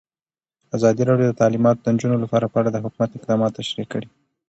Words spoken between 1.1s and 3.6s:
د تعلیمات د نجونو لپاره په اړه د حکومت اقدامات